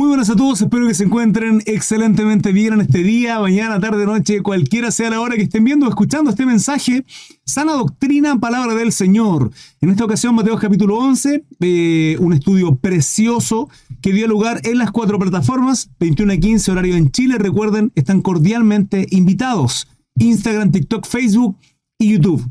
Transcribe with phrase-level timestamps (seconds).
[0.00, 4.06] Muy buenas a todos, espero que se encuentren excelentemente bien en este día, mañana, tarde,
[4.06, 7.04] noche, cualquiera sea la hora que estén viendo o escuchando este mensaje.
[7.44, 9.50] Sana doctrina, palabra del Señor.
[9.82, 13.68] En esta ocasión, Mateo capítulo 11, eh, un estudio precioso
[14.00, 17.36] que dio lugar en las cuatro plataformas, 21 y 15 horario en Chile.
[17.36, 19.86] Recuerden, están cordialmente invitados.
[20.18, 21.58] Instagram, TikTok, Facebook
[21.98, 22.42] y YouTube.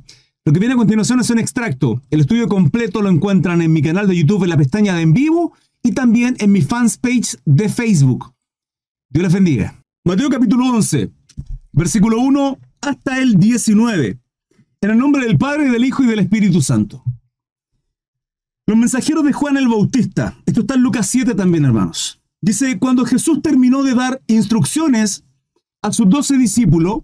[0.46, 2.04] Lo que viene a continuación es un extracto.
[2.12, 5.14] El estudio completo lo encuentran en mi canal de YouTube en la pestaña de en
[5.14, 5.54] vivo
[5.84, 8.34] y también en mi fans page de Facebook.
[9.10, 9.84] Dios les bendiga.
[10.06, 11.12] Mateo capítulo 11,
[11.72, 14.20] versículo 1 hasta el 19.
[14.82, 17.04] En el nombre del Padre, del Hijo y del Espíritu Santo.
[18.66, 20.38] Los mensajeros de Juan el Bautista.
[20.46, 22.22] Esto está en Lucas 7 también, hermanos.
[22.42, 25.24] Dice, cuando Jesús terminó de dar instrucciones
[25.82, 27.02] a sus doce discípulos,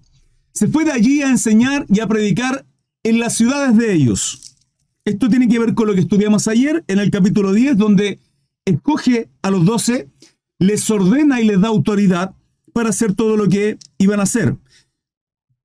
[0.54, 2.66] se fue de allí a enseñar y a predicar
[3.04, 4.56] en las ciudades de ellos.
[5.04, 8.20] Esto tiene que ver con lo que estudiamos ayer en el capítulo 10, donde
[8.66, 10.10] escoge a los doce,
[10.60, 12.36] les ordena y les da autoridad
[12.74, 14.58] para hacer todo lo que iban a hacer.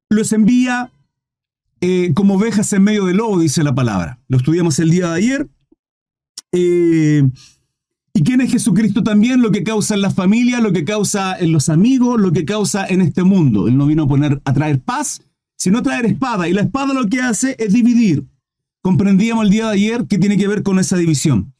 [0.08, 0.92] Los envía
[1.80, 4.20] eh, como ovejas en medio del lobo, dice la palabra.
[4.28, 5.48] Lo estudiamos el día de ayer.
[6.52, 7.28] Eh,
[8.12, 9.40] ¿Y quién es Jesucristo también?
[9.40, 12.86] Lo que causa en la familia, lo que causa en los amigos, lo que causa
[12.86, 13.68] en este mundo.
[13.68, 15.22] Él no vino a poner a traer paz,
[15.56, 16.48] sino a traer espada.
[16.48, 18.26] Y la espada lo que hace es dividir.
[18.82, 21.54] Comprendíamos el día de ayer que tiene que ver con esa división.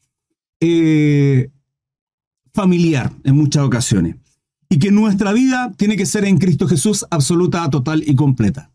[0.60, 1.50] Eh,
[2.52, 4.16] familiar en muchas ocasiones.
[4.68, 8.70] Y que nuestra vida tiene que ser en Cristo Jesús absoluta, total y completa.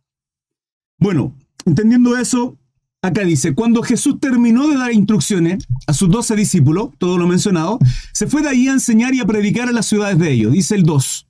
[0.97, 2.57] Bueno, entendiendo eso,
[3.01, 7.79] acá dice, cuando Jesús terminó de dar instrucciones a sus doce discípulos, todo lo mencionado,
[8.13, 10.75] se fue de ahí a enseñar y a predicar en las ciudades de ellos, dice
[10.75, 11.27] el 2.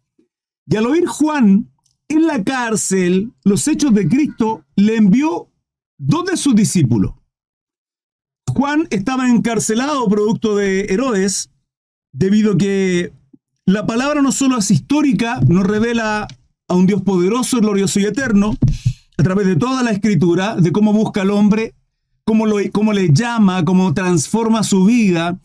[0.67, 1.69] Y al oír Juan
[2.07, 5.49] en la cárcel los hechos de Cristo, le envió
[5.97, 7.13] dos de sus discípulos
[8.55, 11.49] Juan estaba encarcelado producto de Herodes,
[12.13, 13.11] debido a que
[13.65, 16.25] la palabra no solo es histórica, nos revela
[16.69, 18.55] a un Dios poderoso, glorioso y eterno,
[19.17, 21.75] a través de toda la escritura, de cómo busca al hombre,
[22.23, 25.37] cómo, lo, cómo le llama, cómo transforma su vida,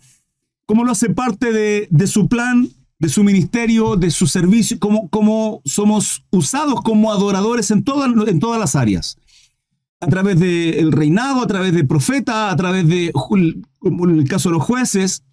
[0.64, 2.68] cómo lo hace parte de, de su plan,
[3.00, 7.82] de su ministerio, de su servicio, cómo, cómo somos usados como adoradores en,
[8.28, 9.18] en todas las áreas
[10.00, 14.54] a través del reinado, a través de profeta, a través de, como el caso de
[14.54, 15.24] los jueces.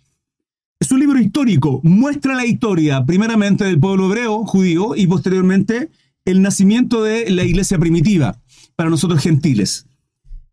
[0.79, 5.89] Es un libro histórico, muestra la historia primeramente del pueblo hebreo, judío, y posteriormente
[6.25, 8.39] el nacimiento de la iglesia primitiva,
[8.75, 9.87] para nosotros gentiles.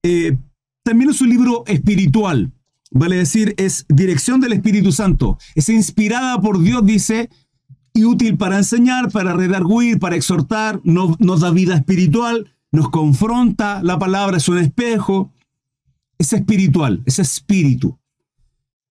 [0.03, 0.39] Eh,
[0.85, 2.53] también es un libro espiritual,
[2.91, 7.29] vale decir, es dirección del Espíritu Santo, es inspirada por Dios, dice,
[7.93, 14.01] y útil para enseñar, para redarguir, para exhortar, nos da vida espiritual, nos confronta, la
[14.01, 15.33] palabra es un espejo,
[16.19, 18.01] es espiritual, es espíritu.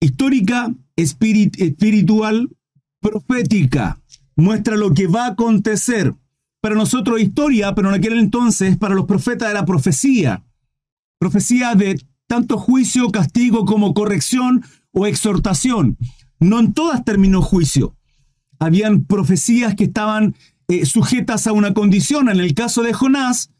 [0.00, 2.48] Histórica, espiritual,
[3.00, 4.00] profética.
[4.36, 6.14] Muestra lo que va a acontecer.
[6.62, 10.42] Para nosotros historia, pero en aquel entonces para los profetas era profecía.
[11.18, 15.98] Profecía de tanto juicio, castigo como corrección o exhortación.
[16.40, 17.94] No en todas terminó juicio.
[18.58, 20.34] Habían profecías que estaban
[20.68, 22.30] eh, sujetas a una condición.
[22.30, 23.50] En el caso de Jonás,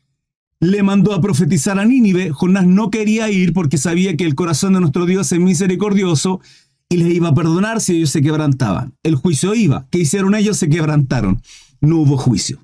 [0.61, 2.31] le mandó a profetizar a Nínive.
[2.31, 6.41] Jonás no quería ir porque sabía que el corazón de nuestro Dios es misericordioso
[6.89, 8.95] y les iba a perdonar si ellos se quebrantaban.
[9.03, 9.87] El juicio iba.
[9.91, 10.57] ¿Qué hicieron ellos?
[10.59, 11.43] Se quebrantaron.
[11.81, 12.61] No hubo juicio.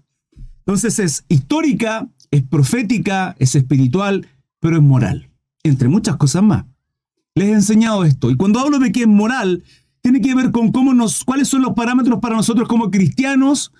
[0.60, 4.26] Entonces es histórica, es profética, es espiritual,
[4.60, 5.30] pero es moral,
[5.62, 6.64] entre muchas cosas más.
[7.34, 8.30] Les he enseñado esto.
[8.30, 9.64] Y cuando hablo de que es moral,
[10.02, 13.72] tiene que ver con cómo nos, cuáles son los parámetros para nosotros como cristianos,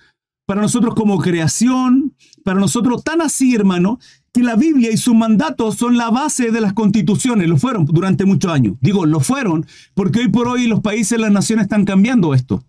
[0.45, 3.99] para nosotros como creación, para nosotros tan así, hermano,
[4.33, 8.25] que la Biblia y sus mandatos son la base de las constituciones, lo fueron durante
[8.25, 8.75] muchos años.
[8.81, 12.63] Digo, lo fueron, porque hoy por hoy los países, las naciones están cambiando esto.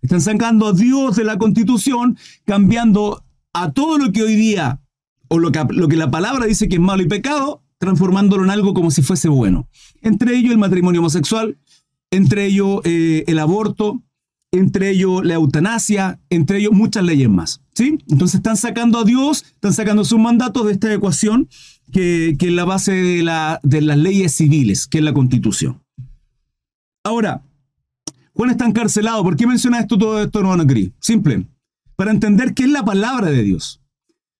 [0.00, 4.80] Están sacando a Dios de la constitución, cambiando a todo lo que hoy día,
[5.28, 8.50] o lo que, lo que la palabra dice que es malo y pecado, transformándolo en
[8.50, 9.68] algo como si fuese bueno.
[10.02, 11.58] Entre ellos el matrimonio homosexual,
[12.10, 14.02] entre ellos eh, el aborto,
[14.50, 17.60] entre ellos la eutanasia, entre ellos muchas leyes más.
[17.74, 17.98] ¿sí?
[18.08, 21.48] Entonces están sacando a Dios, están sacando sus mandatos de esta ecuación
[21.92, 25.82] que, es la base de, la, de las leyes civiles, que es la constitución.
[27.04, 27.42] Ahora,
[28.34, 29.22] Juan está encarcelado.
[29.22, 30.92] ¿Por qué menciona esto todo esto, hermano Cris?
[31.00, 31.46] Simple.
[31.96, 33.80] Para entender qué es la palabra de Dios.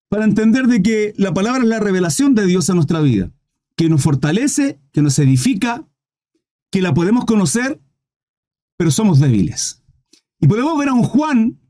[0.08, 3.30] Para entender de que la palabra es la revelación de Dios a nuestra vida.
[3.76, 5.84] Que nos fortalece, que nos edifica,
[6.70, 7.80] que la podemos conocer,
[8.76, 9.77] pero somos débiles.
[10.40, 11.60] Y podemos ver a un Juan,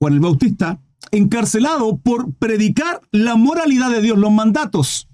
[0.00, 5.08] Juan el Bautista, encarcelado por predicar la moralidad de Dios, los mandatos,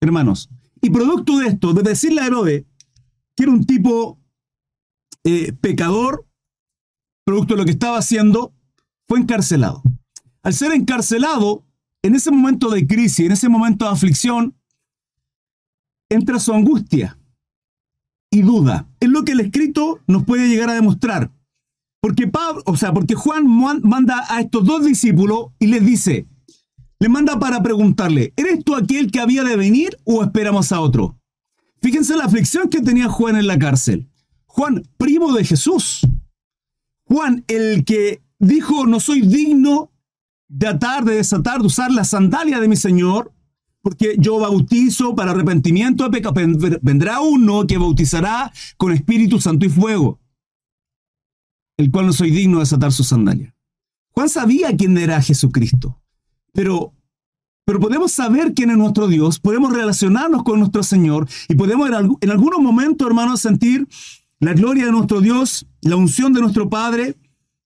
[0.00, 0.48] hermanos.
[0.80, 2.64] Y producto de esto, de decirle a Herodes
[3.36, 4.18] que era un tipo
[5.24, 6.26] eh, pecador,
[7.24, 8.54] producto de lo que estaba haciendo,
[9.06, 9.82] fue encarcelado.
[10.42, 11.64] Al ser encarcelado,
[12.02, 14.56] en ese momento de crisis, en ese momento de aflicción,
[16.08, 17.18] entra su angustia
[18.30, 18.88] y duda.
[19.00, 21.32] Es lo que el escrito nos puede llegar a demostrar.
[22.06, 23.48] Porque Pablo, o sea, porque Juan
[23.82, 26.28] manda a estos dos discípulos y les dice,
[27.00, 31.18] le manda para preguntarle, ¿eres tú aquel que había de venir o esperamos a otro?
[31.82, 34.08] Fíjense la aflicción que tenía Juan en la cárcel.
[34.44, 36.06] Juan, primo de Jesús.
[37.06, 39.90] Juan, el que dijo, no soy digno
[40.46, 43.32] de atar, de desatar, de usar la sandalia de mi Señor,
[43.82, 46.36] porque yo bautizo para arrepentimiento de pecado.
[46.82, 50.20] Vendrá uno que bautizará con Espíritu Santo y fuego,
[51.76, 53.54] el cual no soy digno de desatar su sandalia.
[54.12, 56.00] Juan sabía quién era Jesucristo.
[56.52, 56.94] Pero,
[57.66, 62.30] pero podemos saber quién es nuestro Dios, podemos relacionarnos con nuestro Señor y podemos en,
[62.30, 63.86] algunos momentos, hermanos, sentir
[64.40, 67.16] la gloria de nuestro Dios, la unción de nuestro Padre,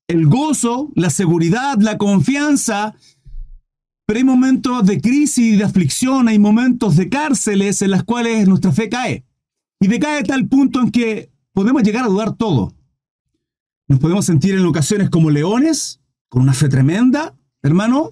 [0.09, 2.97] el gozo, la seguridad, la confianza.
[4.07, 8.73] Pero hay momentos de crisis, de aflicción, hay momentos de cárceles en las cuales nuestra
[8.73, 9.25] fe cae.
[9.79, 12.75] Y decae a tal punto en que podemos llegar a dudar todo.
[13.91, 18.11] Nos podemos sentir en ocasiones como leones, con una fe tremenda, hermano,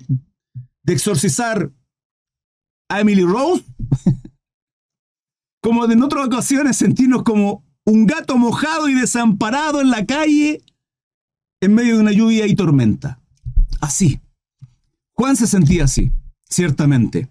[0.82, 1.70] de exorcizar
[2.88, 3.62] a Emily Rose,
[5.62, 10.64] como en otras ocasiones sentirnos como un gato mojado y desamparado en la calle
[11.60, 13.20] en medio de una lluvia y tormenta.
[13.80, 14.20] Así.
[15.12, 16.10] Juan se sentía así,
[16.48, 17.28] ciertamente.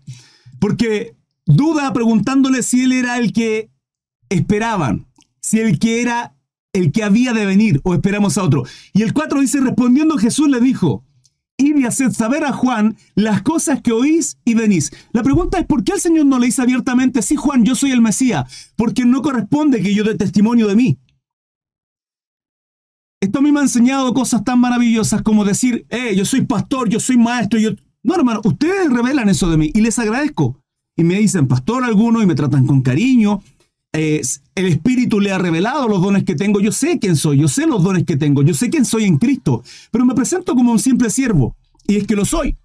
[0.57, 3.69] Porque duda preguntándole si él era el que
[4.29, 5.05] esperaban,
[5.41, 6.36] si el que era
[6.77, 8.63] el que había de venir o esperamos a otro.
[8.94, 11.03] Y el 4 dice, respondiendo Jesús le dijo,
[11.57, 14.91] y haced saber a Juan las cosas que oís y venís.
[15.12, 17.91] La pregunta es, ¿por qué el Señor no le dice abiertamente, sí Juan, yo soy
[17.91, 18.71] el Mesías?
[18.75, 21.00] Porque no corresponde que yo dé testimonio de mí.
[23.19, 26.89] Esto a mí me ha enseñado cosas tan maravillosas como decir, eh, yo soy pastor,
[26.89, 27.71] yo soy maestro, yo...
[28.03, 30.62] No, hermano, ustedes revelan eso de mí y les agradezco.
[30.95, 33.41] Y me dicen pastor alguno y me tratan con cariño.
[33.97, 36.59] El Espíritu le ha revelado los dones que tengo.
[36.59, 39.17] Yo sé quién soy, yo sé los dones que tengo, yo sé quién soy en
[39.17, 41.55] Cristo, pero me presento como un simple siervo.
[41.88, 42.57] Y es que lo soy.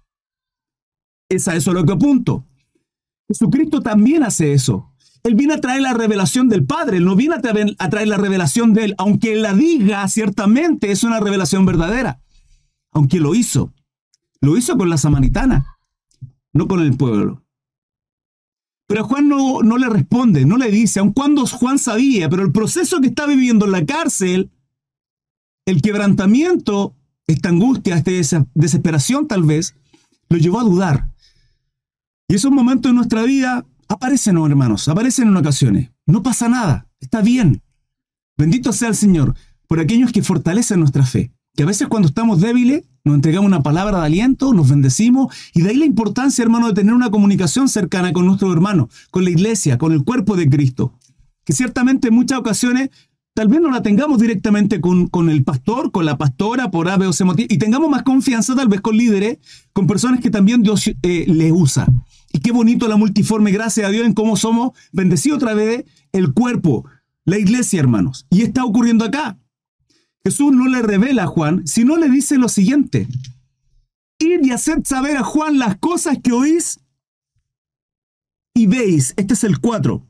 [1.29, 2.45] Es a eso a lo que apunto.
[3.27, 4.93] Jesucristo también hace eso.
[5.23, 7.41] Él viene a traer la revelación del Padre, Él no viene a
[7.89, 12.19] traer, la revelación de Él, aunque Él la diga, ciertamente es una revelación verdadera,
[12.91, 13.73] aunque lo hizo.
[14.41, 15.77] Lo hizo con la samaritana,
[16.51, 17.42] no con el pueblo.
[18.93, 22.51] Pero Juan no, no le responde, no le dice, aun cuando Juan sabía, pero el
[22.51, 24.51] proceso que está viviendo en la cárcel,
[25.65, 26.93] el quebrantamiento,
[27.25, 29.75] esta angustia, esta desesperación tal vez,
[30.29, 31.09] lo llevó a dudar.
[32.27, 35.91] Y esos momentos en nuestra vida Aparecen, hermanos, aparecen en ocasiones.
[36.07, 37.61] No pasa nada, está bien.
[38.37, 39.35] Bendito sea el Señor
[39.67, 41.31] por aquellos que fortalecen nuestra fe.
[41.55, 45.61] Que a veces cuando estamos débiles nos entregamos una palabra de aliento, nos bendecimos y
[45.61, 49.29] de ahí la importancia, hermano, de tener una comunicación cercana con nuestro hermano, con la
[49.29, 50.93] iglesia, con el cuerpo de Cristo.
[51.43, 52.89] Que ciertamente en muchas ocasiones
[53.33, 57.07] tal vez no la tengamos directamente con, con el pastor, con la pastora, por ave
[57.07, 59.39] o motivo, y tengamos más confianza tal vez con líderes,
[59.73, 61.87] con personas que también Dios eh, les usa.
[62.31, 65.83] Y qué bonito la multiforme, gracias a Dios, en cómo somos bendecidos otra vez
[66.13, 66.85] el cuerpo,
[67.25, 68.27] la iglesia, hermanos.
[68.29, 69.37] Y está ocurriendo acá.
[70.23, 73.07] Jesús no le revela a Juan, sino le dice lo siguiente.
[74.19, 76.79] Ir y hacer saber a Juan las cosas que oís
[78.53, 79.13] y veis.
[79.17, 80.05] Este es el 4.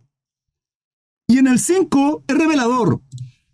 [1.28, 3.02] Y en el 5 es revelador.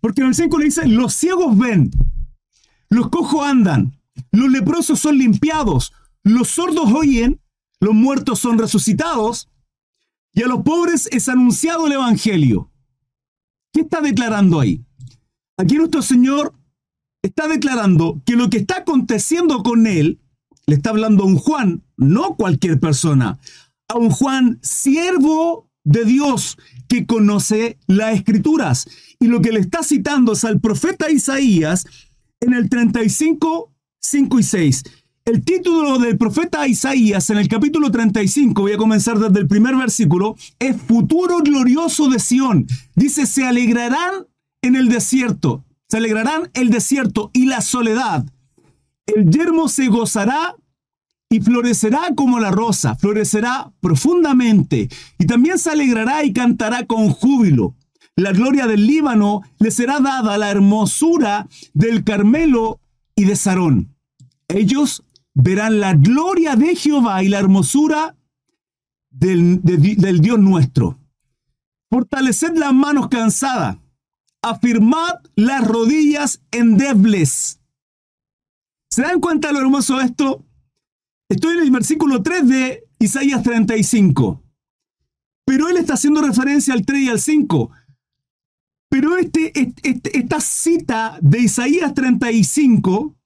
[0.00, 1.90] Porque en el 5 le dice, los ciegos ven,
[2.88, 3.98] los cojos andan,
[4.32, 7.40] los leprosos son limpiados, los sordos oyen
[7.80, 9.48] los muertos son resucitados
[10.32, 12.70] y a los pobres es anunciado el Evangelio.
[13.72, 14.84] ¿Qué está declarando ahí?
[15.60, 16.54] Aquí nuestro Señor
[17.20, 20.18] está declarando que lo que está aconteciendo con él,
[20.66, 23.38] le está hablando a un Juan, no cualquier persona,
[23.86, 26.56] a un Juan siervo de Dios
[26.88, 28.88] que conoce las escrituras.
[29.18, 31.84] Y lo que le está citando es al profeta Isaías
[32.40, 34.82] en el 35, 5 y 6.
[35.26, 39.76] El título del profeta Isaías en el capítulo 35, voy a comenzar desde el primer
[39.76, 42.66] versículo, es Futuro glorioso de Sión.
[42.94, 44.29] Dice, se alegrarán
[44.62, 48.24] en el desierto, se alegrarán el desierto y la soledad.
[49.06, 50.56] El yermo se gozará
[51.28, 54.88] y florecerá como la rosa, florecerá profundamente
[55.18, 57.74] y también se alegrará y cantará con júbilo.
[58.16, 62.80] La gloria del Líbano le será dada la hermosura del Carmelo
[63.14, 63.94] y de Sarón.
[64.48, 68.16] Ellos verán la gloria de Jehová y la hermosura
[69.10, 70.98] del, del Dios nuestro.
[71.88, 73.78] Fortaleced las manos cansadas,
[74.42, 77.60] afirmad las rodillas endebles.
[78.90, 80.44] ¿Se dan cuenta de lo hermoso de esto?
[81.28, 84.42] Estoy en el versículo 3 de Isaías 35.
[85.44, 87.70] Pero él está haciendo referencia al 3 y al 5.
[88.88, 93.16] Pero este, este, esta cita de Isaías 35,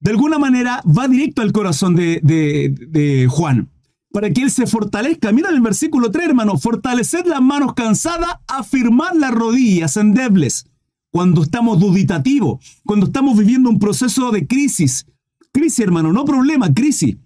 [0.00, 3.70] de alguna manera, va directo al corazón de, de Juan
[4.12, 5.32] para que él se fortalezca.
[5.32, 10.66] Mira el versículo 3, hermano, fortaleced las manos cansadas, afirmad las rodillas endebles.
[11.10, 15.06] Cuando estamos duditativos, cuando estamos viviendo un proceso de crisis.
[15.52, 17.16] Crisis, hermano, no problema, crisis.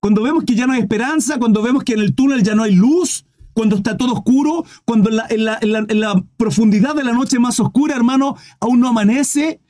[0.00, 2.62] Cuando vemos que ya no hay esperanza, cuando vemos que en el túnel ya no
[2.62, 5.44] hay luz, cuando está todo oscuro, cuando en
[6.00, 9.60] la, profundidad de la noche más oscura, hermano, aún no amanece.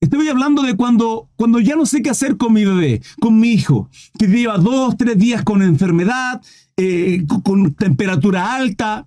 [0.00, 3.48] Estoy hablando de cuando, cuando ya no sé qué hacer con mi bebé, con mi
[3.48, 6.40] hijo, que lleva dos, tres días con enfermedad,
[6.78, 9.06] eh, con temperatura alta,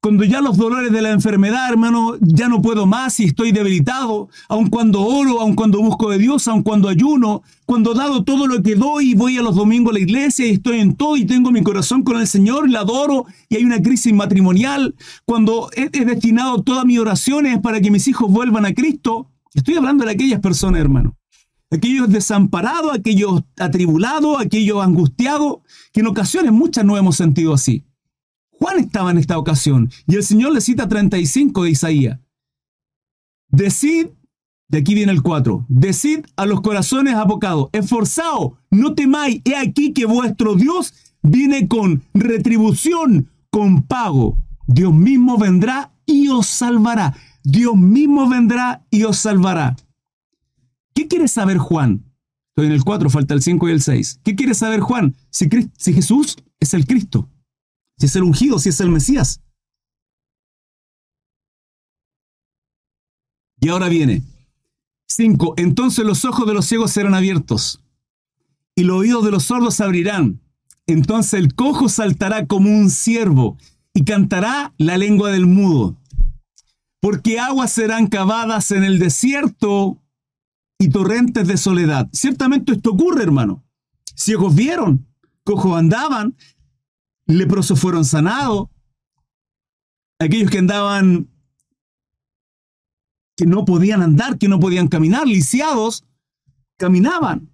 [0.00, 4.28] cuando ya los dolores de la enfermedad, hermano, ya no puedo más y estoy debilitado,
[4.48, 8.60] aun cuando oro, aun cuando busco de Dios, aun cuando ayuno, cuando dado todo lo
[8.60, 11.26] que doy y voy a los domingos a la iglesia y estoy en todo y
[11.26, 16.04] tengo mi corazón con el Señor, la adoro y hay una crisis matrimonial, cuando he
[16.04, 20.40] destinado todas mis oraciones para que mis hijos vuelvan a Cristo, estoy hablando de aquellas
[20.40, 21.16] personas, hermano
[21.74, 25.58] aquellos desamparados, aquellos atribulados, aquellos angustiados,
[25.92, 27.84] que en ocasiones muchas no hemos sentido así.
[28.50, 32.20] Juan estaba en esta ocasión y el Señor le cita 35 de Isaías.
[33.48, 34.08] Decid,
[34.68, 39.92] de aquí viene el 4, decid a los corazones abocados, esforzaos, no temáis, he aquí
[39.92, 44.38] que vuestro Dios viene con retribución, con pago.
[44.66, 47.14] Dios mismo vendrá y os salvará.
[47.44, 49.76] Dios mismo vendrá y os salvará.
[50.94, 52.04] ¿Qué quiere saber Juan?
[52.48, 54.20] Estoy en el 4, falta el 5 y el 6.
[54.24, 55.14] ¿Qué quiere saber Juan?
[55.30, 57.28] Si, si Jesús es el Cristo
[57.98, 59.40] si es el ungido, si es el Mesías.
[63.60, 64.22] Y ahora viene.
[65.08, 65.54] 5.
[65.58, 67.80] Entonces los ojos de los ciegos serán abiertos
[68.74, 70.40] y los oídos de los sordos se abrirán.
[70.86, 73.56] Entonces el cojo saltará como un ciervo
[73.94, 75.96] y cantará la lengua del mudo.
[77.04, 80.02] Porque aguas serán cavadas en el desierto
[80.78, 82.08] y torrentes de soledad.
[82.14, 83.62] Ciertamente esto ocurre, hermano.
[84.16, 85.06] Ciegos vieron,
[85.42, 86.34] cojos andaban,
[87.26, 88.70] leprosos fueron sanados,
[90.18, 91.28] aquellos que andaban,
[93.36, 96.06] que no podían andar, que no podían caminar, lisiados,
[96.78, 97.50] caminaban.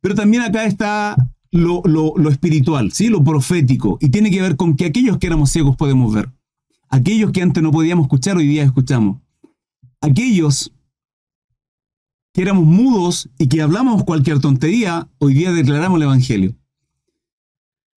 [0.00, 1.16] Pero también acá está
[1.52, 3.06] lo, lo, espiritual, ¿sí?
[3.06, 6.32] lo profético, y tiene que ver con que aquellos que éramos ciegos podemos ver.
[6.90, 9.20] Aquellos que antes no podíamos escuchar, hoy día escuchamos.
[10.00, 10.72] Aquellos
[12.32, 16.56] que éramos mudos y que hablamos cualquier tontería, hoy día declaramos el Evangelio.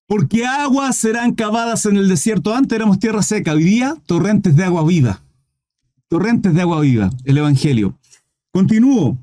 [0.07, 2.53] Porque aguas serán cavadas en el desierto.
[2.53, 5.23] Antes éramos tierra seca, hoy día torrentes de agua viva.
[6.07, 7.97] Torrentes de agua viva, el Evangelio.
[8.51, 9.17] Continúo.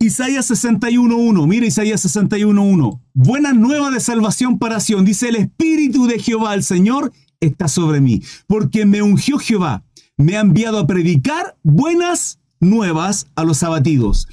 [0.00, 3.00] Isaías 61.1, mira Isaías 61.1.
[3.14, 5.04] Buena nueva de salvación para Sion.
[5.04, 7.12] Dice, el Espíritu de Jehová, el Señor,
[7.42, 8.22] está sobre mí.
[8.46, 9.84] Porque me ungió Jehová.
[10.16, 14.28] Me ha enviado a predicar buenas nuevas a los abatidos.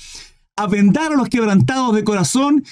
[0.55, 2.63] A vendar a los quebrantados de corazón.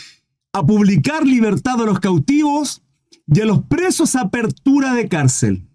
[0.53, 2.84] A publicar libertad a los cautivos
[3.27, 5.67] y a los presos apertura de cárcel.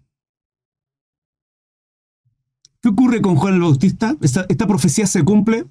[2.81, 4.17] ¿Qué ocurre con Juan el Bautista?
[4.19, 5.65] ¿Esta, profecía se cumple?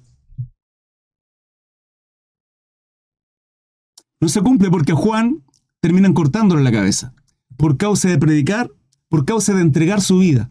[4.19, 5.43] No se cumple porque a Juan
[5.79, 7.13] terminan cortándole la cabeza
[7.57, 8.71] por causa de predicar,
[9.13, 10.49] por causa de entregar su vida.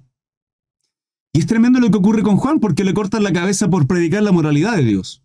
[1.32, 4.22] Y es tremendo lo que ocurre con Juan porque le cortan la cabeza por predicar
[4.22, 5.20] la moralidad de Dios.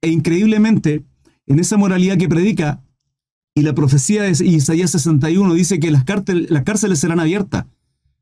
[0.00, 1.04] E increíblemente,
[1.44, 2.82] en esa moralidad que predica,
[3.54, 6.04] y la profecía de Isaías 61 dice que las,
[6.48, 7.66] las cárceles serán abiertas.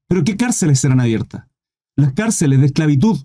[0.09, 1.47] ¿Pero qué cárceles serán abiertas?
[1.95, 3.21] Las cárceles de esclavitud.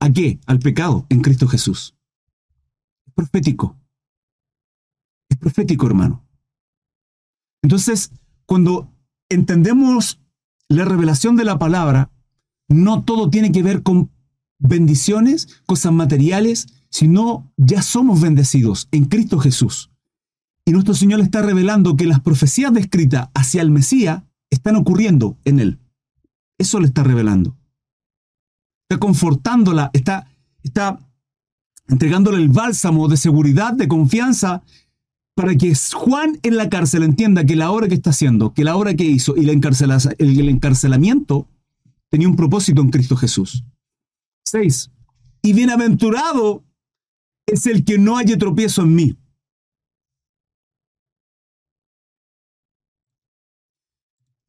[0.00, 0.40] ¿A qué?
[0.46, 1.94] Al pecado en Cristo Jesús.
[3.06, 3.76] Es profético.
[5.28, 6.24] Es profético, hermano.
[7.60, 8.10] Entonces,
[8.46, 8.90] cuando
[9.28, 10.21] entendemos
[10.76, 12.10] la revelación de la palabra,
[12.68, 14.10] no todo tiene que ver con
[14.58, 19.90] bendiciones, cosas materiales, sino ya somos bendecidos en Cristo Jesús.
[20.64, 25.36] Y nuestro Señor le está revelando que las profecías descritas hacia el Mesías están ocurriendo
[25.44, 25.78] en él.
[26.58, 27.56] Eso le está revelando.
[28.88, 30.28] Está confortándola, está,
[30.62, 31.00] está
[31.88, 34.62] entregándole el bálsamo de seguridad, de confianza,
[35.34, 38.76] para que Juan en la cárcel entienda que la obra que está haciendo, que la
[38.76, 39.50] obra que hizo y el,
[40.18, 41.48] el encarcelamiento
[42.10, 43.64] tenía un propósito en Cristo Jesús.
[44.44, 44.90] 6.
[45.42, 46.64] Y bienaventurado
[47.46, 49.16] es el que no haya tropiezo en mí.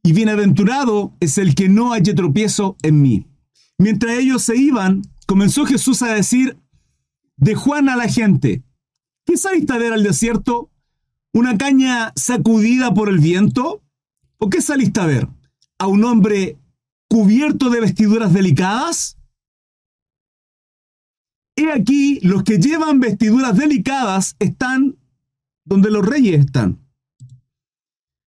[0.03, 3.25] y bienaventurado es el que no haya tropiezo en mí.
[3.77, 6.57] Mientras ellos se iban, comenzó Jesús a decir
[7.37, 8.63] de Juan a la gente.
[9.25, 10.69] ¿Qué saliste a ver al desierto?
[11.33, 13.81] ¿Una caña sacudida por el viento?
[14.37, 15.27] ¿O qué saliste a ver?
[15.79, 16.59] ¿A un hombre
[17.09, 19.17] cubierto de vestiduras delicadas?
[21.55, 24.95] He aquí, los que llevan vestiduras delicadas están
[25.65, 26.79] donde los reyes están.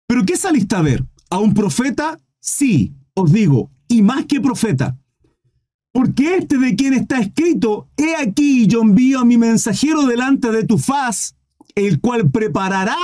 [0.09, 1.05] ¿Pero qué saliste a ver?
[1.31, 2.19] ¿A un profeta?
[2.41, 4.99] Sí, os digo, y más que profeta.
[5.93, 10.65] Porque este de quien está escrito, he aquí yo envío a mi mensajero delante de
[10.65, 11.37] tu faz,
[11.77, 12.97] el cual preparará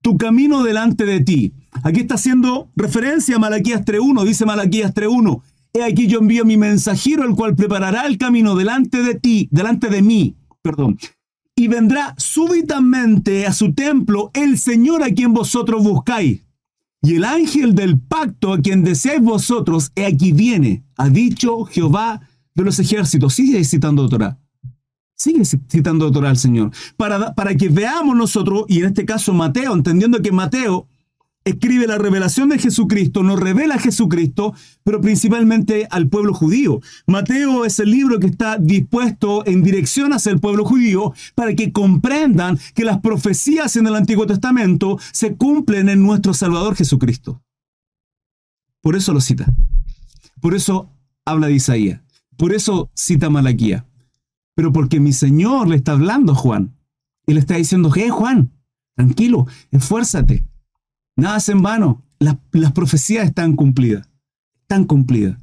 [0.00, 1.52] tu camino delante de ti.
[1.82, 5.42] Aquí está haciendo referencia a Malaquías 3.1, dice Malaquías 3.1.
[5.74, 9.88] He aquí yo envío mi mensajero, el cual preparará el camino delante de ti, delante
[9.88, 10.98] de mí, perdón.
[11.56, 16.42] Y vendrá súbitamente a su templo el Señor a quien vosotros buscáis.
[17.02, 22.20] Y el ángel del pacto a quien deseáis vosotros, he aquí viene, ha dicho Jehová
[22.54, 23.34] de los ejércitos.
[23.34, 24.38] Sigue citando Torah.
[25.24, 26.70] Sigue citando Torah al Señor.
[26.98, 30.86] Para, para que veamos nosotros, y en este caso Mateo, entendiendo que Mateo
[31.46, 34.52] escribe la revelación de Jesucristo, nos revela a Jesucristo,
[34.82, 36.82] pero principalmente al pueblo judío.
[37.06, 41.72] Mateo es el libro que está dispuesto en dirección hacia el pueblo judío para que
[41.72, 47.42] comprendan que las profecías en el Antiguo Testamento se cumplen en nuestro Salvador Jesucristo.
[48.82, 49.46] Por eso lo cita.
[50.42, 50.90] Por eso
[51.24, 52.02] habla de Isaías.
[52.36, 53.86] Por eso cita Malaquía.
[54.54, 56.76] Pero porque mi Señor le está hablando a Juan.
[57.26, 58.52] Y le está diciendo, hey Juan,
[58.94, 60.46] tranquilo, esfuérzate
[61.16, 62.02] Nada es en vano.
[62.18, 64.08] Las, profecías están cumplidas.
[64.62, 65.38] Están cumplidas.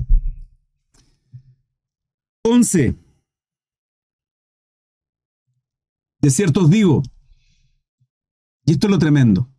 [2.44, 2.96] 11.
[6.22, 7.02] De cierto os digo,
[8.66, 9.50] y esto es lo tremendo,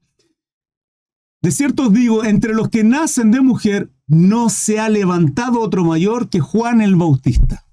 [1.42, 5.84] de cierto os digo, entre los que nacen de mujer no se ha levantado otro
[5.84, 7.66] mayor que Juan el Bautista.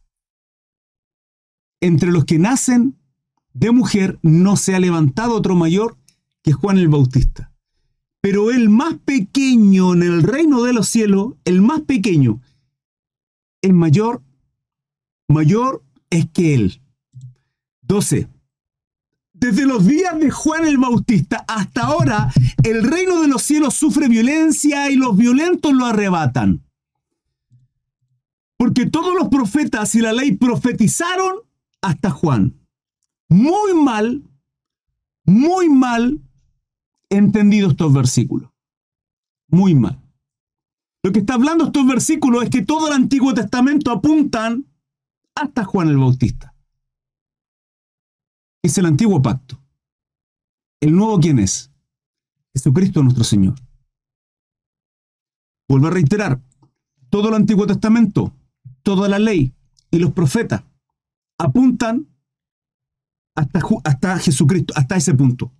[1.81, 2.95] Entre los que nacen
[3.53, 5.97] de mujer no se ha levantado otro mayor
[6.41, 7.51] que Juan el Bautista.
[8.21, 12.41] Pero el más pequeño en el reino de los cielos, el más pequeño,
[13.61, 14.21] es mayor,
[15.27, 16.81] mayor es que él.
[17.81, 18.27] 12.
[19.33, 22.31] Desde los días de Juan el Bautista hasta ahora,
[22.63, 26.61] el reino de los cielos sufre violencia y los violentos lo arrebatan.
[28.57, 31.48] Porque todos los profetas y la ley profetizaron
[31.81, 32.59] hasta Juan.
[33.29, 34.23] Muy mal,
[35.25, 36.21] muy mal
[37.09, 38.49] entendido estos versículos.
[39.49, 40.01] Muy mal.
[41.03, 44.65] Lo que está hablando estos versículos es que todo el Antiguo Testamento apuntan
[45.35, 46.53] hasta Juan el Bautista.
[48.61, 49.61] Es el antiguo pacto.
[50.81, 51.71] ¿El nuevo quién es?
[52.53, 53.55] Jesucristo nuestro Señor.
[55.69, 56.41] Vuelvo a reiterar,
[57.09, 58.33] todo el Antiguo Testamento,
[58.81, 59.53] toda la ley
[59.91, 60.63] y los profetas
[61.39, 62.07] apuntan
[63.35, 65.51] hasta, hasta Jesucristo, hasta ese punto.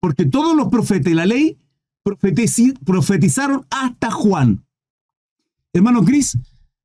[0.00, 1.58] Porque todos los profetas y la ley
[2.84, 4.64] profetizaron hasta Juan.
[5.72, 6.38] Hermano Cris,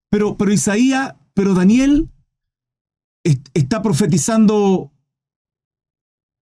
[0.09, 2.09] pero, pero Isaías, pero Daniel
[3.53, 4.91] está profetizando.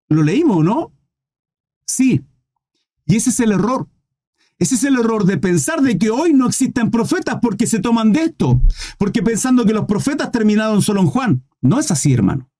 [0.09, 0.93] ¿Lo leímos, no?
[1.87, 2.23] Sí.
[3.07, 3.89] Y ese es el error.
[4.59, 8.13] Ese es el error de pensar de que hoy no existen profetas porque se toman
[8.13, 8.61] de esto.
[8.99, 11.45] Porque pensando que los profetas terminaron solo en Juan.
[11.61, 12.51] No es así, hermano.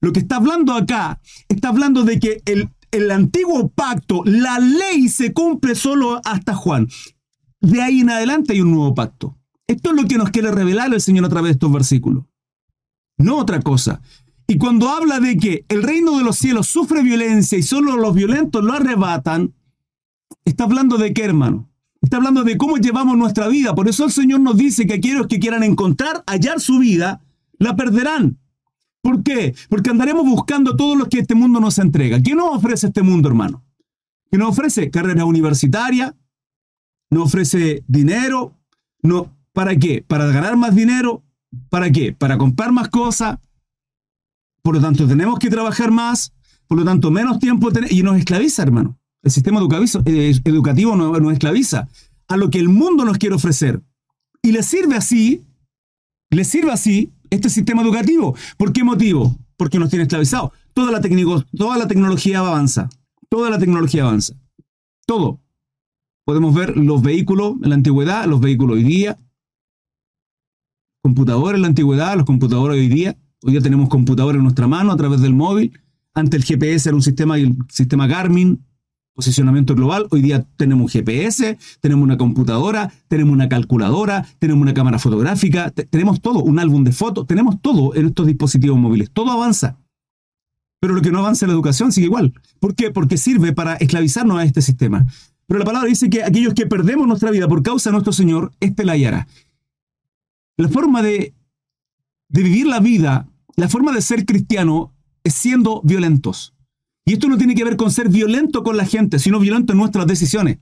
[0.00, 5.08] Lo que está hablando acá, está hablando de que el, el antiguo pacto, la ley
[5.08, 6.88] se cumple solo hasta Juan.
[7.60, 9.38] De ahí en adelante hay un nuevo pacto.
[9.66, 12.24] Esto es lo que nos quiere revelar el Señor a través de estos versículos.
[13.18, 14.00] No otra cosa.
[14.46, 18.14] Y cuando habla de que el reino de los cielos sufre violencia y solo los
[18.14, 19.54] violentos lo arrebatan,
[20.46, 21.68] está hablando de qué, hermano?
[22.00, 23.74] Está hablando de cómo llevamos nuestra vida.
[23.74, 27.20] Por eso el Señor nos dice que aquellos que quieran encontrar, hallar su vida,
[27.58, 28.38] la perderán.
[29.02, 29.54] ¿Por qué?
[29.68, 32.22] Porque andaremos buscando todo lo que este mundo nos entrega.
[32.22, 33.64] ¿Qué nos ofrece este mundo, hermano?
[34.30, 34.90] ¿Qué nos ofrece?
[34.90, 36.16] Carrera universitaria,
[37.10, 38.54] nos ofrece dinero,
[39.02, 40.04] no, ¿para qué?
[40.06, 41.22] Para ganar más dinero,
[41.70, 42.12] ¿para qué?
[42.12, 43.38] Para comprar más cosas.
[44.62, 46.32] Por lo tanto, tenemos que trabajar más,
[46.66, 48.98] por lo tanto, menos tiempo y nos esclaviza, hermano.
[49.22, 51.88] El sistema eh, educativo nos, nos esclaviza
[52.28, 53.82] a lo que el mundo nos quiere ofrecer.
[54.42, 55.44] Y le sirve así,
[56.30, 58.36] le sirve así este sistema educativo.
[58.56, 59.36] ¿Por qué motivo?
[59.56, 60.52] Porque nos tiene esclavizados.
[60.72, 61.00] Toda la,
[61.56, 62.88] toda la tecnología avanza.
[63.28, 64.34] Toda la tecnología avanza.
[65.06, 65.40] Todo.
[66.24, 69.18] Podemos ver los vehículos en la antigüedad, los vehículos hoy día.
[71.02, 73.16] Computadores en la antigüedad, los computadores hoy día.
[73.42, 75.78] Hoy día tenemos computadores en nuestra mano a través del móvil.
[76.14, 78.65] Antes el GPS era un sistema, el sistema Garmin,
[79.16, 80.06] posicionamiento global.
[80.10, 85.70] Hoy día tenemos un GPS, tenemos una computadora, tenemos una calculadora, tenemos una cámara fotográfica,
[85.70, 89.10] tenemos todo, un álbum de fotos, tenemos todo en estos dispositivos móviles.
[89.10, 89.78] Todo avanza.
[90.80, 92.34] Pero lo que no avanza en la educación sigue igual.
[92.60, 92.90] ¿Por qué?
[92.90, 95.06] Porque sirve para esclavizarnos a este sistema.
[95.46, 98.52] Pero la palabra dice que aquellos que perdemos nuestra vida por causa de nuestro Señor,
[98.60, 99.26] este la hallará.
[100.58, 101.32] La forma de,
[102.28, 103.26] de vivir la vida,
[103.56, 104.92] la forma de ser cristiano
[105.24, 106.55] es siendo violentos.
[107.08, 109.78] Y esto no tiene que ver con ser violento con la gente, sino violento en
[109.78, 110.58] nuestras decisiones.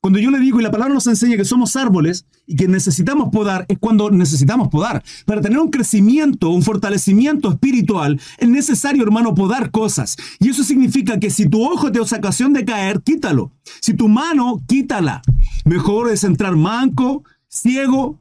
[0.00, 3.30] Cuando yo le digo, y la palabra nos enseña que somos árboles y que necesitamos
[3.30, 5.02] podar, es cuando necesitamos podar.
[5.26, 10.16] Para tener un crecimiento, un fortalecimiento espiritual, es necesario, hermano, podar cosas.
[10.40, 13.52] Y eso significa que si tu ojo te da ocasión de caer, quítalo.
[13.80, 15.22] Si tu mano, quítala.
[15.64, 18.20] Mejor es entrar manco, ciego,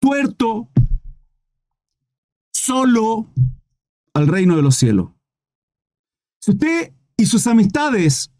[0.00, 0.68] tuerto,
[2.52, 3.28] solo
[4.12, 5.13] al reino de los cielos.
[6.44, 8.30] Si usted y sus amistades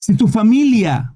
[0.00, 1.14] si tu familia,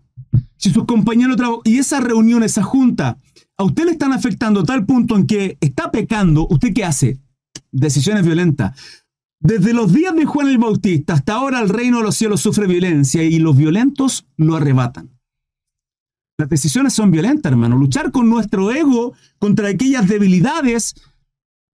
[0.58, 3.18] si sus compañeros de trabajo, y esa reunión, esa junta,
[3.56, 7.20] a usted le están afectando a tal punto en que está pecando, ¿usted qué hace?
[7.72, 8.78] Decisiones violentas.
[9.40, 12.66] Desde los días de Juan el Bautista hasta ahora el reino de los cielos sufre
[12.66, 15.08] violencia y los violentos lo arrebatan.
[16.36, 17.78] Las decisiones son violentas, hermano.
[17.78, 20.96] Luchar con nuestro ego contra aquellas debilidades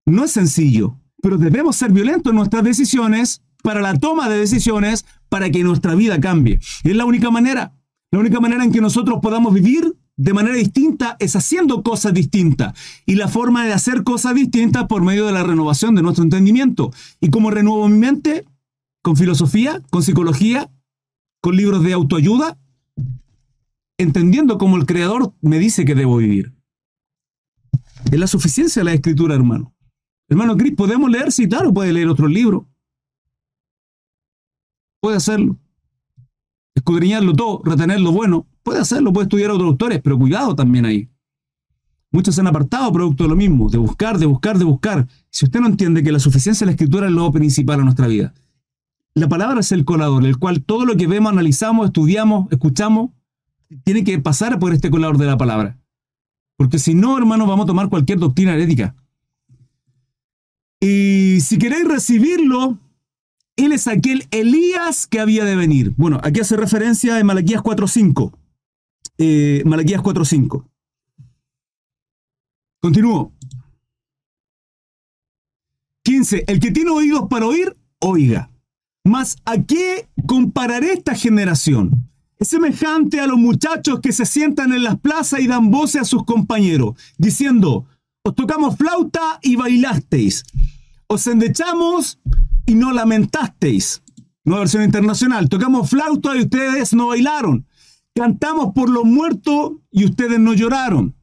[0.05, 5.07] no es sencillo, pero debemos ser violentos en nuestras decisiones para la toma de decisiones
[5.29, 6.61] para que nuestra vida cambie.
[6.85, 7.75] Y es la única manera.
[8.11, 12.79] La única manera en que nosotros podamos vivir de manera distinta es haciendo cosas distintas.
[13.07, 16.91] Y la forma de hacer cosas distintas por medio de la renovación de nuestro entendimiento.
[17.21, 18.45] ¿Y cómo renuevo mi mente?
[19.03, 20.71] Con filosofía, con psicología,
[21.41, 22.59] con libros de autoayuda,
[23.97, 26.53] entendiendo cómo el Creador me dice que debo vivir.
[28.11, 29.75] Es la suficiencia de la escritura, hermano.
[30.29, 31.33] Hermano Cris, ¿podemos leer?
[31.33, 32.69] Sí, claro, puede leer otro libro.
[35.01, 35.57] Puede hacerlo.
[36.75, 38.47] Escudriñarlo todo, retener lo bueno.
[38.63, 41.09] Puede hacerlo, puede estudiar a otros autores, pero cuidado también ahí.
[42.13, 45.07] Muchos se han apartado producto de lo mismo, de buscar, de buscar, de buscar.
[45.31, 48.09] Si usted no entiende que la suficiencia de la escritura es lo principal en nuestra
[48.09, 48.35] vida,
[49.15, 53.11] la palabra es el colador, el cual todo lo que vemos, analizamos, estudiamos, escuchamos,
[53.85, 55.79] tiene que pasar por este colador de la palabra.
[56.57, 58.95] Porque si no, hermano, vamos a tomar cualquier doctrina herética.
[60.81, 62.79] Y si queréis recibirlo,
[63.65, 65.93] él es aquel Elías que había de venir.
[65.97, 68.33] Bueno, aquí hace referencia en Malaquías 4.5.
[69.19, 70.65] Eh, Malaquías 4.5.
[72.81, 73.33] Continúo.
[76.03, 76.45] 15.
[76.47, 78.51] El que tiene oídos para oír, oiga.
[79.05, 82.11] Mas ¿a qué compararé esta generación?
[82.39, 86.05] Es semejante a los muchachos que se sientan en las plazas y dan voces a
[86.05, 87.87] sus compañeros, diciendo,
[88.23, 90.45] os tocamos flauta y bailasteis,
[91.13, 92.21] os endechamos
[92.67, 94.01] y no lamentasteis.
[94.45, 95.49] Nueva versión internacional.
[95.49, 97.67] Tocamos flauta y ustedes no bailaron.
[98.15, 101.17] Cantamos por los muertos y ustedes no lloraron.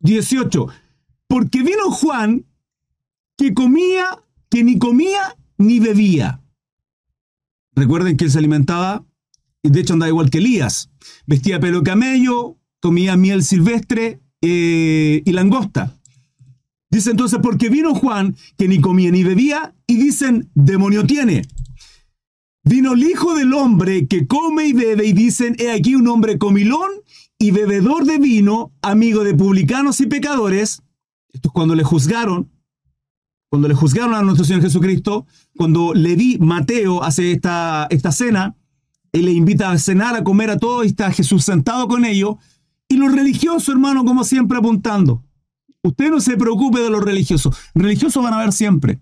[0.00, 0.68] 18.
[1.26, 2.46] Porque vino Juan
[3.36, 6.40] que comía, que ni comía ni bebía.
[7.74, 9.04] Recuerden que él se alimentaba,
[9.64, 10.90] y de hecho andaba igual que Elías.
[11.26, 15.98] Vestía pelo camello, comía miel silvestre eh, y langosta.
[16.92, 21.40] Dice entonces, porque vino Juan, que ni comía ni bebía, y dicen, demonio tiene.
[22.64, 26.36] Vino el Hijo del Hombre que come y bebe, y dicen, he aquí un hombre
[26.36, 26.90] comilón
[27.38, 30.82] y bebedor de vino, amigo de publicanos y pecadores.
[31.32, 32.52] Esto es cuando le juzgaron,
[33.48, 35.26] cuando le juzgaron a nuestro Señor Jesucristo,
[35.56, 38.54] cuando le di Mateo hace esta, esta cena,
[39.12, 42.36] él le invita a cenar, a comer a todos, y está Jesús sentado con ellos,
[42.86, 45.24] y los religiosos, hermano, como siempre apuntando.
[45.82, 47.56] Usted no se preocupe de los religiosos.
[47.74, 49.00] Religiosos van a haber siempre.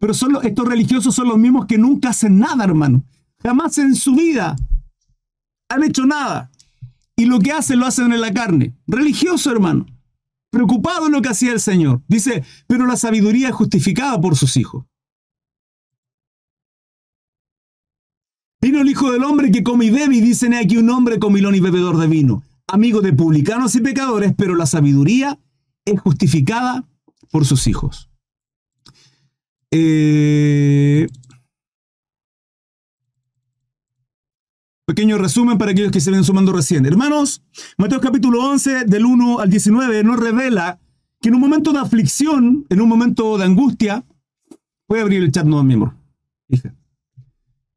[0.00, 3.04] Pero estos religiosos son los mismos que nunca hacen nada, hermano.
[3.42, 4.56] Jamás en su vida
[5.68, 6.50] han hecho nada.
[7.16, 8.74] Y lo que hacen lo hacen en la carne.
[8.86, 9.86] Religioso, hermano.
[10.50, 12.02] Preocupado en lo que hacía el Señor.
[12.08, 14.84] Dice, pero la sabiduría es justificada por sus hijos.
[18.60, 21.54] Vino el Hijo del Hombre que come y bebe y dicen aquí un hombre comilón
[21.56, 25.38] y bebedor de vino, amigo de publicanos y pecadores, pero la sabiduría
[25.84, 26.88] es justificada
[27.30, 28.10] por sus hijos.
[29.70, 31.06] Eh,
[34.84, 36.84] pequeño resumen para aquellos que se ven sumando recién.
[36.84, 37.42] Hermanos,
[37.78, 40.78] Mateo capítulo 11, del 1 al 19, nos revela
[41.20, 44.04] que en un momento de aflicción, en un momento de angustia,
[44.88, 45.96] voy a abrir el chat, no, mi amor.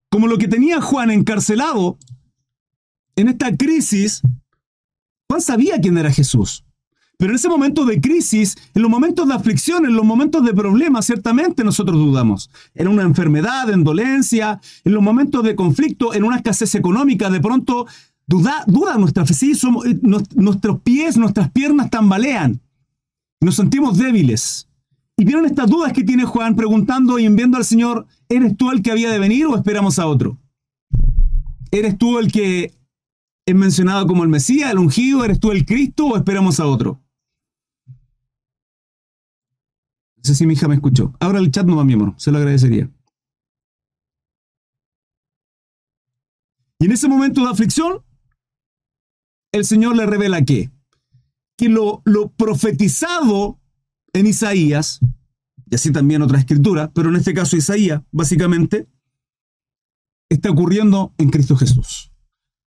[0.10, 1.98] Como lo que tenía Juan encarcelado
[3.16, 4.22] en esta crisis,
[5.30, 6.66] Juan sabía quién era Jesús.
[7.18, 10.54] Pero en ese momento de crisis, en los momentos de aflicción, en los momentos de
[10.54, 12.50] problemas, ciertamente nosotros dudamos.
[12.74, 17.40] En una enfermedad, en dolencia, en los momentos de conflicto, en una escasez económica, de
[17.40, 17.88] pronto
[18.28, 19.34] duda, duda nuestra fe.
[19.34, 22.60] Sí, somos, eh, nuestros pies, nuestras piernas tambalean.
[23.42, 24.68] Nos sentimos débiles.
[25.18, 28.82] Y vieron estas dudas que tiene Juan preguntando y enviando al Señor, ¿eres tú el
[28.82, 30.38] que había de venir o esperamos a otro?
[31.72, 32.74] ¿Eres tú el que
[33.46, 35.24] es mencionado como el Mesías, el ungido?
[35.24, 37.00] ¿Eres tú el Cristo o esperamos a otro?
[40.15, 41.14] No sé si mi hija me escuchó.
[41.20, 42.90] Ahora el chat no va miembro, se lo agradecería.
[46.80, 48.04] Y en ese momento de aflicción,
[49.54, 50.72] el Señor le revela que,
[51.58, 53.60] que lo, lo profetizado
[54.14, 55.00] en Isaías,
[55.70, 58.90] y así también otra escritura, pero en este caso Isaías, básicamente,
[60.30, 62.12] está ocurriendo en Cristo Jesús.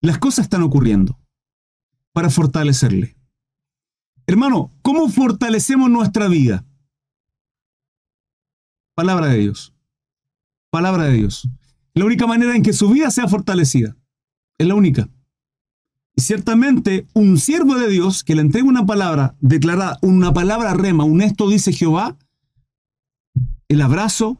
[0.02, 1.20] Las cosas están ocurriendo
[2.14, 3.18] para fortalecerle.
[4.28, 6.66] Hermano, ¿cómo fortalecemos nuestra vida?
[8.96, 9.74] Palabra de Dios.
[10.70, 11.50] Palabra de Dios.
[11.94, 13.98] La única manera en que su vida sea fortalecida.
[14.58, 15.10] Es la única.
[16.16, 21.04] Y ciertamente un siervo de Dios que le entrega una palabra declarada, una palabra rema,
[21.04, 22.18] un esto dice Jehová,
[23.68, 24.38] el abrazo,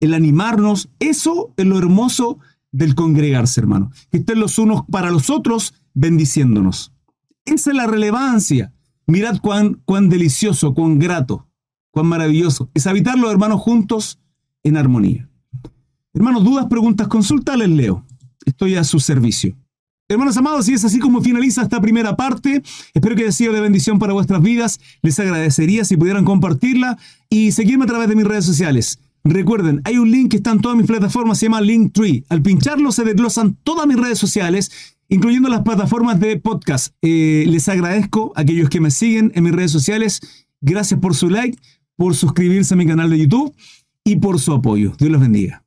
[0.00, 2.40] el animarnos, eso es lo hermoso
[2.72, 3.92] del congregarse, hermano.
[4.10, 6.92] Que estén los unos para los otros bendiciéndonos.
[7.44, 8.72] Esa es la relevancia.
[9.06, 11.45] Mirad cuán, cuán delicioso, cuán grato,
[11.96, 14.18] cuán maravilloso es habitar los hermanos juntos
[14.62, 15.30] en armonía.
[16.12, 18.04] Hermanos, dudas, preguntas, consulta, les leo.
[18.44, 19.56] Estoy a su servicio.
[20.06, 22.62] Hermanos amados, y es así como finaliza esta primera parte.
[22.92, 24.78] Espero que haya sido de bendición para vuestras vidas.
[25.00, 26.98] Les agradecería si pudieran compartirla
[27.30, 28.98] y seguirme a través de mis redes sociales.
[29.24, 32.24] Recuerden, hay un link que está en todas mis plataformas, se llama Linktree.
[32.28, 34.70] Al pincharlo se desglosan todas mis redes sociales,
[35.08, 36.94] incluyendo las plataformas de podcast.
[37.00, 40.20] Eh, les agradezco a aquellos que me siguen en mis redes sociales.
[40.60, 41.56] Gracias por su like,
[41.96, 43.54] por suscribirse a mi canal de YouTube
[44.04, 44.92] y por su apoyo.
[44.98, 45.65] Dios los bendiga.